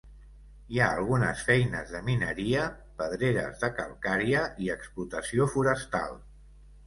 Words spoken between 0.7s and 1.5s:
Hi ha algunes